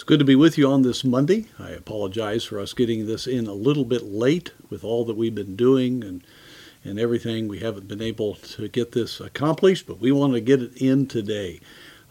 It's 0.00 0.06
good 0.06 0.18
to 0.20 0.24
be 0.24 0.34
with 0.34 0.56
you 0.56 0.66
on 0.66 0.80
this 0.80 1.04
Monday. 1.04 1.48
I 1.58 1.72
apologize 1.72 2.42
for 2.42 2.58
us 2.58 2.72
getting 2.72 3.06
this 3.06 3.26
in 3.26 3.46
a 3.46 3.52
little 3.52 3.84
bit 3.84 4.02
late 4.02 4.50
with 4.70 4.82
all 4.82 5.04
that 5.04 5.14
we've 5.14 5.34
been 5.34 5.56
doing 5.56 6.02
and 6.02 6.24
and 6.82 6.98
everything. 6.98 7.48
We 7.48 7.58
haven't 7.58 7.86
been 7.86 8.00
able 8.00 8.36
to 8.36 8.66
get 8.66 8.92
this 8.92 9.20
accomplished, 9.20 9.86
but 9.86 10.00
we 10.00 10.10
want 10.10 10.32
to 10.32 10.40
get 10.40 10.62
it 10.62 10.74
in 10.78 11.06
today. 11.06 11.60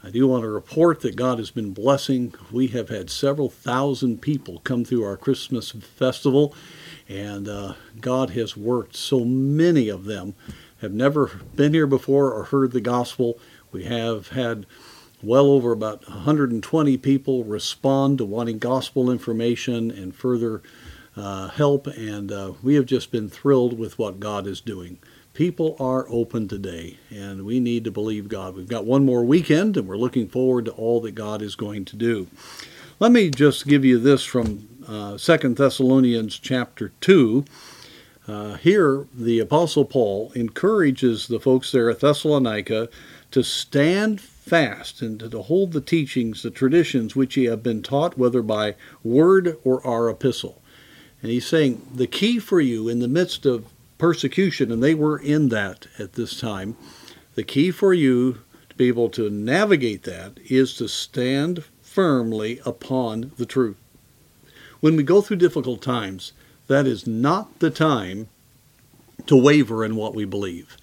I 0.04 0.12
do 0.12 0.28
want 0.28 0.44
to 0.44 0.50
report 0.50 1.02
that 1.02 1.16
God 1.16 1.40
has 1.40 1.50
been 1.50 1.74
blessing. 1.74 2.36
We 2.52 2.68
have 2.68 2.90
had 2.90 3.10
several 3.10 3.50
thousand 3.50 4.22
people 4.22 4.60
come 4.60 4.86
through 4.86 5.04
our 5.04 5.18
Christmas 5.18 5.72
festival, 5.72 6.54
and 7.08 7.50
uh, 7.50 7.74
God 8.00 8.30
has 8.30 8.56
worked. 8.56 8.98
So 8.98 9.26
many 9.26 9.90
of 9.90 10.06
them 10.06 10.36
have 10.82 10.94
never 10.94 11.42
been 11.56 11.74
here 11.74 11.88
before 11.88 12.34
or 12.34 12.44
heard 12.44 12.72
the 12.72 12.82
gospel. 12.82 13.40
We 13.72 13.86
have 13.86 14.28
had 14.28 14.68
well 15.22 15.48
over 15.48 15.72
about 15.72 16.08
120 16.08 16.98
people 16.98 17.44
respond 17.44 18.18
to 18.18 18.26
wanting 18.26 18.58
gospel 18.58 19.12
information 19.12 19.92
and 19.92 20.16
further 20.16 20.62
uh, 21.16 21.50
help, 21.50 21.88
and 21.88 22.32
uh, 22.32 22.54
we 22.64 22.76
have 22.76 22.86
just 22.86 23.12
been 23.12 23.30
thrilled 23.30 23.78
with 23.78 24.00
what 24.00 24.20
God 24.20 24.48
is 24.48 24.62
doing. 24.62 25.00
People 25.34 25.76
are 25.80 26.06
open 26.10 26.48
today, 26.48 26.98
and 27.10 27.46
we 27.46 27.60
need 27.60 27.84
to 27.84 27.92
believe 27.92 28.30
God. 28.30 28.56
We've 28.56 28.68
got 28.68 28.86
one 28.86 29.06
more 29.06 29.24
weekend, 29.24 29.78
and 29.78 29.88
we're 29.88 29.98
looking 29.98 30.28
forward 30.28 30.66
to 30.66 30.72
all 30.72 31.02
that 31.02 31.16
God 31.16 31.42
is 31.42 31.56
going 31.56 31.86
to 31.86 31.96
do. 31.96 32.28
Let 33.00 33.12
me 33.12 33.30
just 33.30 33.68
give 33.68 33.86
you 33.86 33.98
this 33.98 34.24
from 34.24 34.68
uh, 34.88 35.18
2 35.18 35.38
Thessalonians 35.56 36.38
chapter 36.38 36.92
2. 37.02 37.46
Uh, 38.30 38.58
here, 38.58 39.08
the 39.12 39.40
Apostle 39.40 39.86
Paul 39.86 40.32
encourages 40.36 41.28
the 41.28 41.40
folks 41.40 41.72
there 41.72 41.90
at 41.90 42.00
Thessalonica 42.00 42.88
to 43.32 43.44
stand 43.44 44.22
fast 44.22 45.02
and 45.02 45.20
to 45.20 45.42
hold 45.42 45.72
the 45.72 45.82
teachings, 45.82 46.44
the 46.44 46.52
traditions 46.52 47.16
which 47.16 47.36
ye 47.36 47.46
have 47.46 47.64
been 47.64 47.82
taught, 47.82 48.20
whether 48.20 48.44
by 48.44 48.76
word 49.04 49.58
or 49.64 49.86
our 49.86 50.08
epistle. 50.12 50.62
And 51.24 51.32
he's 51.32 51.48
saying 51.48 51.82
the 51.92 52.06
key 52.06 52.38
for 52.38 52.62
you 52.62 52.88
in 52.88 53.00
the 53.00 53.08
midst 53.08 53.48
of 53.48 53.66
persecution, 53.98 54.72
and 54.72 54.84
they 54.84 54.94
were 54.94 55.18
in 55.18 55.50
that 55.50 55.88
at 55.98 56.14
this 56.14 56.40
time, 56.40 56.78
the 57.34 57.44
key 57.44 57.72
for 57.72 57.96
you 57.96 58.42
to 58.70 58.76
be 58.76 58.88
able 58.88 59.10
to 59.10 59.32
navigate 59.32 60.04
that 60.04 60.40
is 60.46 60.76
to 60.76 60.88
stand 60.88 61.64
firmly 61.82 62.62
upon 62.64 63.32
the 63.38 63.48
truth. 63.48 63.78
When 64.82 64.96
we 64.96 65.02
go 65.02 65.20
through 65.20 65.38
difficult 65.38 65.82
times, 65.82 66.32
that 66.70 66.86
is 66.86 67.08
not 67.08 67.60
the 67.60 67.72
time 67.72 68.28
to 69.26 69.36
waver 69.36 69.84
in 69.84 69.96
what 69.96 70.14
we 70.14 70.24
believe. 70.24 70.78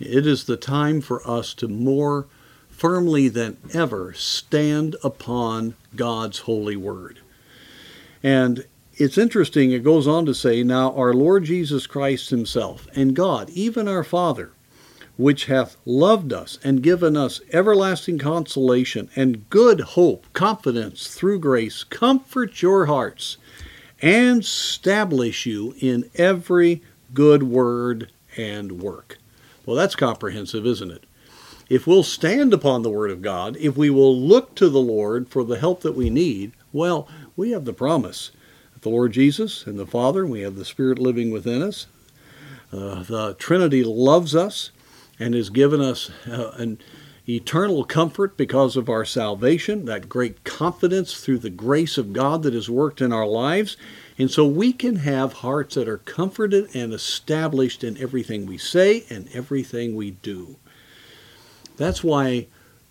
It 0.00 0.26
is 0.26 0.44
the 0.44 0.56
time 0.56 1.02
for 1.02 1.26
us 1.28 1.52
to 1.54 1.68
more 1.68 2.26
firmly 2.70 3.28
than 3.28 3.58
ever 3.74 4.14
stand 4.14 4.96
upon 5.04 5.74
God's 5.94 6.40
holy 6.40 6.76
word. 6.76 7.20
And 8.22 8.64
it's 8.94 9.18
interesting, 9.18 9.70
it 9.70 9.84
goes 9.84 10.08
on 10.08 10.24
to 10.26 10.34
say, 10.34 10.62
Now 10.62 10.94
our 10.94 11.12
Lord 11.12 11.44
Jesus 11.44 11.86
Christ 11.86 12.30
Himself, 12.30 12.88
and 12.96 13.14
God, 13.14 13.50
even 13.50 13.86
our 13.86 14.04
Father, 14.04 14.52
which 15.18 15.44
hath 15.44 15.76
loved 15.84 16.32
us 16.32 16.58
and 16.64 16.82
given 16.82 17.18
us 17.18 17.42
everlasting 17.52 18.18
consolation 18.18 19.10
and 19.14 19.48
good 19.50 19.80
hope, 19.80 20.26
confidence 20.32 21.08
through 21.08 21.40
grace, 21.40 21.84
comfort 21.84 22.62
your 22.62 22.86
hearts 22.86 23.36
and 24.00 24.42
establish 24.42 25.46
you 25.46 25.74
in 25.80 26.10
every 26.14 26.82
good 27.14 27.42
word 27.42 28.10
and 28.36 28.80
work. 28.80 29.18
Well, 29.66 29.76
that's 29.76 29.96
comprehensive, 29.96 30.64
isn't 30.64 30.90
it? 30.90 31.04
If 31.68 31.86
we'll 31.86 32.02
stand 32.02 32.54
upon 32.54 32.82
the 32.82 32.90
Word 32.90 33.10
of 33.10 33.20
God, 33.20 33.56
if 33.58 33.76
we 33.76 33.90
will 33.90 34.18
look 34.18 34.54
to 34.54 34.70
the 34.70 34.80
Lord 34.80 35.28
for 35.28 35.44
the 35.44 35.58
help 35.58 35.82
that 35.82 35.96
we 35.96 36.08
need, 36.08 36.52
well, 36.72 37.06
we 37.36 37.50
have 37.50 37.66
the 37.66 37.74
promise. 37.74 38.30
The 38.80 38.88
Lord 38.88 39.12
Jesus 39.12 39.66
and 39.66 39.78
the 39.78 39.86
Father, 39.86 40.24
we 40.24 40.40
have 40.40 40.56
the 40.56 40.64
Spirit 40.64 40.98
living 40.98 41.30
within 41.30 41.62
us. 41.62 41.86
Uh, 42.72 43.02
the 43.02 43.34
Trinity 43.38 43.84
loves 43.84 44.34
us 44.34 44.70
and 45.18 45.34
has 45.34 45.50
given 45.50 45.80
us 45.80 46.10
uh, 46.26 46.52
an 46.56 46.78
eternal 47.28 47.84
comfort 47.84 48.36
because 48.36 48.76
of 48.76 48.88
our 48.88 49.04
salvation, 49.04 49.84
that 49.84 50.08
great 50.08 50.44
confidence 50.44 51.20
through 51.20 51.38
the 51.38 51.50
grace 51.50 51.98
of 51.98 52.14
God 52.14 52.42
that 52.42 52.54
has 52.54 52.70
worked 52.70 53.02
in 53.02 53.12
our 53.12 53.26
lives. 53.26 53.76
And 54.16 54.30
so 54.30 54.46
we 54.46 54.72
can 54.72 54.96
have 54.96 55.34
hearts 55.34 55.74
that 55.74 55.88
are 55.88 55.98
comforted 55.98 56.74
and 56.74 56.94
established 56.94 57.84
in 57.84 57.98
everything 57.98 58.46
we 58.46 58.56
say 58.56 59.04
and 59.10 59.28
everything 59.34 59.94
we 59.94 60.12
do. 60.12 60.56
That's 61.76 62.02
why 62.02 62.46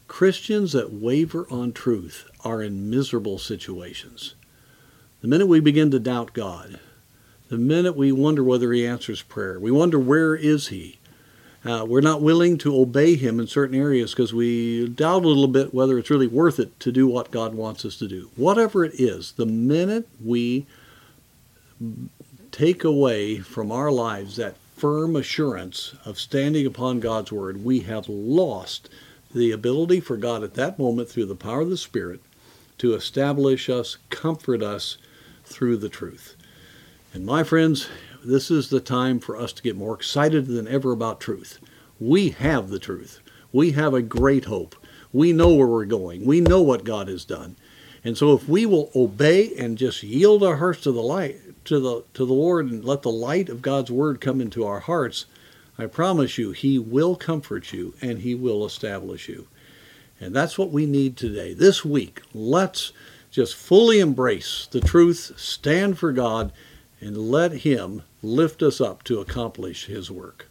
Christians 0.07 0.71
that 0.71 0.93
waver 0.93 1.47
on 1.49 1.73
truth 1.73 2.29
are 2.45 2.61
in 2.61 2.89
miserable 2.89 3.39
situations. 3.39 4.35
The 5.21 5.27
minute 5.27 5.47
we 5.47 5.59
begin 5.59 5.91
to 5.91 5.99
doubt 5.99 6.33
God, 6.33 6.79
the 7.49 7.57
minute 7.57 7.95
we 7.95 8.11
wonder 8.11 8.43
whether 8.43 8.71
He 8.71 8.85
answers 8.85 9.21
prayer, 9.21 9.59
we 9.59 9.71
wonder 9.71 9.99
where 9.99 10.35
is 10.35 10.67
He. 10.67 10.99
Uh, 11.67 11.83
we're 11.83 11.99
not 11.99 12.21
willing 12.21 12.57
to 12.57 12.79
obey 12.79 13.15
Him 13.15 13.41
in 13.41 13.47
certain 13.47 13.75
areas 13.75 14.11
because 14.11 14.33
we 14.33 14.87
doubt 14.87 15.25
a 15.25 15.27
little 15.27 15.49
bit 15.49 15.73
whether 15.73 15.97
it's 15.97 16.09
really 16.09 16.27
worth 16.27 16.59
it 16.59 16.79
to 16.79 16.93
do 16.93 17.07
what 17.07 17.29
God 17.29 17.55
wants 17.55 17.83
us 17.83 17.97
to 17.97 18.07
do. 18.07 18.29
Whatever 18.37 18.85
it 18.85 18.97
is, 18.97 19.33
the 19.33 19.45
minute 19.45 20.07
we 20.23 20.65
take 22.51 22.85
away 22.85 23.39
from 23.39 23.69
our 23.69 23.91
lives 23.91 24.37
that 24.37 24.55
firm 24.77 25.17
assurance 25.17 25.93
of 26.05 26.17
standing 26.17 26.65
upon 26.65 27.01
God's 27.01 27.33
word, 27.33 27.65
we 27.65 27.81
have 27.81 28.07
lost 28.07 28.87
the 29.35 29.51
ability 29.51 29.99
for 29.99 30.15
God 30.15 30.43
at 30.43 30.53
that 30.53 30.79
moment, 30.79 31.09
through 31.09 31.25
the 31.25 31.35
power 31.35 31.61
of 31.61 31.69
the 31.69 31.75
Spirit, 31.75 32.21
to 32.77 32.93
establish 32.93 33.69
us, 33.69 33.97
comfort 34.09 34.63
us 34.63 34.97
through 35.43 35.75
the 35.75 35.89
truth. 35.89 36.37
And 37.13 37.25
my 37.25 37.43
friends, 37.43 37.89
this 38.27 38.51
is 38.51 38.69
the 38.69 38.79
time 38.81 39.19
for 39.19 39.37
us 39.37 39.53
to 39.53 39.63
get 39.63 39.77
more 39.77 39.95
excited 39.95 40.47
than 40.47 40.67
ever 40.67 40.91
about 40.91 41.21
truth. 41.21 41.59
We 41.99 42.29
have 42.31 42.69
the 42.69 42.79
truth. 42.79 43.21
We 43.51 43.71
have 43.71 43.93
a 43.93 44.01
great 44.01 44.45
hope. 44.45 44.75
We 45.13 45.31
know 45.31 45.53
where 45.53 45.67
we're 45.67 45.85
going. 45.85 46.25
We 46.25 46.41
know 46.41 46.61
what 46.61 46.83
God 46.83 47.07
has 47.07 47.23
done. 47.23 47.55
And 48.03 48.17
so 48.17 48.33
if 48.33 48.47
we 48.47 48.65
will 48.65 48.91
obey 48.95 49.55
and 49.55 49.77
just 49.77 50.03
yield 50.03 50.43
our 50.43 50.57
hearts 50.57 50.81
to 50.81 50.91
the 50.91 51.01
light, 51.01 51.65
to 51.65 51.79
the 51.79 52.03
to 52.13 52.25
the 52.25 52.33
Lord 52.33 52.69
and 52.69 52.83
let 52.83 53.01
the 53.01 53.11
light 53.11 53.49
of 53.49 53.61
God's 53.61 53.91
word 53.91 54.21
come 54.21 54.41
into 54.41 54.65
our 54.65 54.81
hearts, 54.81 55.25
I 55.77 55.85
promise 55.85 56.37
you 56.37 56.51
he 56.51 56.77
will 56.77 57.15
comfort 57.15 57.71
you 57.73 57.93
and 58.01 58.19
he 58.19 58.35
will 58.35 58.65
establish 58.65 59.29
you. 59.29 59.47
And 60.19 60.35
that's 60.35 60.57
what 60.57 60.71
we 60.71 60.85
need 60.85 61.15
today. 61.15 61.53
This 61.53 61.85
week, 61.85 62.21
let's 62.33 62.91
just 63.31 63.55
fully 63.55 63.99
embrace 63.99 64.67
the 64.69 64.81
truth, 64.81 65.33
stand 65.37 65.97
for 65.97 66.11
God, 66.11 66.51
and 66.99 67.17
let 67.17 67.51
him 67.51 68.03
lift 68.21 68.61
us 68.63 68.81
up 68.81 69.03
to 69.03 69.19
accomplish 69.19 69.85
his 69.85 70.09
work. 70.09 70.47